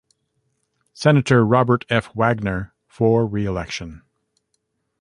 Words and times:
Senator 0.93 1.45
Robert 1.45 1.85
F. 1.91 2.07
Wagner 2.15 2.73
for 2.87 3.23
re-election. 3.23 4.01